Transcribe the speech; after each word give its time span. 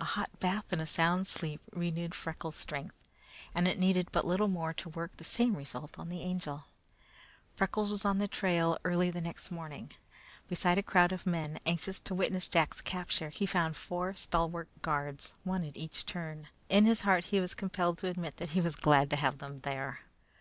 A 0.00 0.04
hot 0.04 0.40
bath 0.40 0.72
and 0.72 0.82
a 0.82 0.84
sound 0.86 1.18
night's 1.20 1.30
sleep 1.30 1.60
renewed 1.70 2.12
Freckles' 2.12 2.56
strength, 2.56 2.96
and 3.54 3.68
it 3.68 3.78
needed 3.78 4.08
but 4.10 4.26
little 4.26 4.48
more 4.48 4.74
to 4.74 4.88
work 4.88 5.16
the 5.16 5.22
same 5.22 5.56
result 5.56 5.96
with 5.96 6.08
the 6.08 6.22
Angel. 6.22 6.64
Freckles 7.54 7.88
was 7.92 8.04
on 8.04 8.18
the 8.18 8.26
trail 8.26 8.78
early 8.84 9.10
the 9.12 9.20
next 9.20 9.52
morning. 9.52 9.92
Besides 10.48 10.80
a 10.80 10.82
crowd 10.82 11.12
of 11.12 11.24
people 11.24 11.58
anxious 11.66 12.00
to 12.00 12.16
witness 12.16 12.48
Jack's 12.48 12.80
capture, 12.80 13.28
he 13.28 13.46
found 13.46 13.76
four 13.76 14.16
stalwart 14.16 14.66
guards, 14.82 15.34
one 15.44 15.64
at 15.64 15.76
each 15.76 16.04
turn. 16.04 16.48
In 16.68 16.84
his 16.86 17.02
heart 17.02 17.26
he 17.26 17.38
was 17.38 17.54
compelled 17.54 17.98
to 17.98 18.08
admit 18.08 18.38
that 18.38 18.50
he 18.50 18.60
was 18.60 18.74
glad 18.74 19.08
to 19.10 19.16
have 19.16 19.38
them 19.38 19.60
there. 19.60 20.00